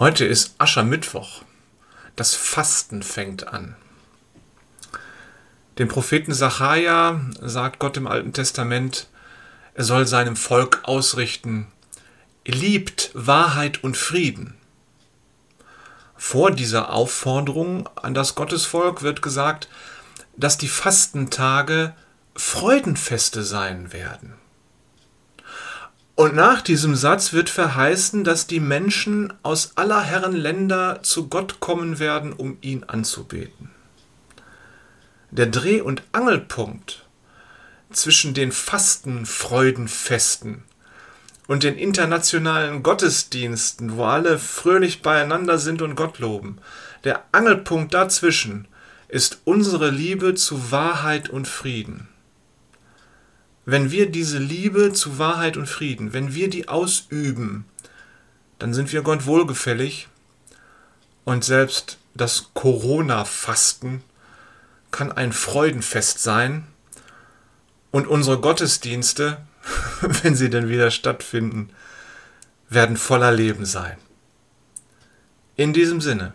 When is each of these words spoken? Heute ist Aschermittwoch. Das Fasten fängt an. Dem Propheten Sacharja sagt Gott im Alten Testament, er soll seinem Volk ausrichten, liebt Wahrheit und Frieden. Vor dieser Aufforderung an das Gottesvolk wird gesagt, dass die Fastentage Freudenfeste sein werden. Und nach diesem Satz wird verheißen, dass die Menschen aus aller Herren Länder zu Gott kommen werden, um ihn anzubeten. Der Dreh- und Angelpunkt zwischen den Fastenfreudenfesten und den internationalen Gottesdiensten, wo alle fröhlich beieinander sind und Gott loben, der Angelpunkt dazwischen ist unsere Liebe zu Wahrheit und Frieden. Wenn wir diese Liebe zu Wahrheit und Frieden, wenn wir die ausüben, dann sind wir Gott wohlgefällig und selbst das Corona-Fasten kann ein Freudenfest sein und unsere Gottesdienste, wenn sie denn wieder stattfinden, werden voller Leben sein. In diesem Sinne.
Heute 0.00 0.24
ist 0.24 0.56
Aschermittwoch. 0.58 1.42
Das 2.16 2.34
Fasten 2.34 3.04
fängt 3.04 3.46
an. 3.46 3.76
Dem 5.78 5.86
Propheten 5.86 6.34
Sacharja 6.34 7.20
sagt 7.40 7.78
Gott 7.78 7.96
im 7.96 8.08
Alten 8.08 8.32
Testament, 8.32 9.06
er 9.74 9.84
soll 9.84 10.08
seinem 10.08 10.34
Volk 10.34 10.80
ausrichten, 10.82 11.68
liebt 12.44 13.12
Wahrheit 13.14 13.84
und 13.84 13.96
Frieden. 13.96 14.56
Vor 16.16 16.50
dieser 16.50 16.92
Aufforderung 16.92 17.88
an 17.94 18.14
das 18.14 18.34
Gottesvolk 18.34 19.02
wird 19.02 19.22
gesagt, 19.22 19.68
dass 20.36 20.58
die 20.58 20.66
Fastentage 20.66 21.94
Freudenfeste 22.34 23.44
sein 23.44 23.92
werden. 23.92 24.34
Und 26.16 26.36
nach 26.36 26.62
diesem 26.62 26.94
Satz 26.94 27.32
wird 27.32 27.50
verheißen, 27.50 28.22
dass 28.22 28.46
die 28.46 28.60
Menschen 28.60 29.32
aus 29.42 29.72
aller 29.74 30.00
Herren 30.00 30.36
Länder 30.36 31.00
zu 31.02 31.28
Gott 31.28 31.58
kommen 31.58 31.98
werden, 31.98 32.32
um 32.32 32.56
ihn 32.60 32.84
anzubeten. 32.84 33.72
Der 35.32 35.46
Dreh- 35.46 35.80
und 35.80 36.04
Angelpunkt 36.12 37.04
zwischen 37.90 38.32
den 38.32 38.52
Fastenfreudenfesten 38.52 40.62
und 41.48 41.64
den 41.64 41.76
internationalen 41.76 42.84
Gottesdiensten, 42.84 43.96
wo 43.96 44.04
alle 44.04 44.38
fröhlich 44.38 45.02
beieinander 45.02 45.58
sind 45.58 45.82
und 45.82 45.96
Gott 45.96 46.20
loben, 46.20 46.58
der 47.02 47.24
Angelpunkt 47.32 47.92
dazwischen 47.92 48.68
ist 49.08 49.40
unsere 49.44 49.90
Liebe 49.90 50.36
zu 50.36 50.70
Wahrheit 50.70 51.28
und 51.28 51.48
Frieden. 51.48 52.06
Wenn 53.66 53.90
wir 53.90 54.10
diese 54.10 54.38
Liebe 54.38 54.92
zu 54.92 55.18
Wahrheit 55.18 55.56
und 55.56 55.68
Frieden, 55.68 56.12
wenn 56.12 56.34
wir 56.34 56.50
die 56.50 56.68
ausüben, 56.68 57.64
dann 58.58 58.74
sind 58.74 58.92
wir 58.92 59.02
Gott 59.02 59.26
wohlgefällig 59.26 60.08
und 61.24 61.44
selbst 61.44 61.98
das 62.14 62.50
Corona-Fasten 62.54 64.02
kann 64.90 65.10
ein 65.10 65.32
Freudenfest 65.32 66.20
sein 66.20 66.66
und 67.90 68.06
unsere 68.06 68.38
Gottesdienste, 68.38 69.38
wenn 70.00 70.34
sie 70.34 70.50
denn 70.50 70.68
wieder 70.68 70.90
stattfinden, 70.90 71.70
werden 72.68 72.96
voller 72.96 73.32
Leben 73.32 73.64
sein. 73.64 73.96
In 75.56 75.72
diesem 75.72 76.00
Sinne. 76.00 76.32